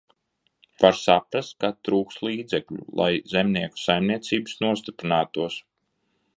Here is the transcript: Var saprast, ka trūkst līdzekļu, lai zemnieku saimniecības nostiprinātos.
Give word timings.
Var 0.83 0.95
saprast, 0.99 1.53
ka 1.65 1.69
trūkst 1.89 2.23
līdzekļu, 2.29 2.79
lai 3.01 3.11
zemnieku 3.35 3.85
saimniecības 3.85 4.59
nostiprinātos. 4.67 5.63